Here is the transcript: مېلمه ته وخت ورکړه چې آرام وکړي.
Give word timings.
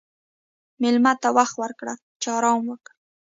مېلمه 0.81 1.13
ته 1.21 1.29
وخت 1.37 1.55
ورکړه 1.61 1.93
چې 2.21 2.27
آرام 2.37 2.61
وکړي. 2.67 2.95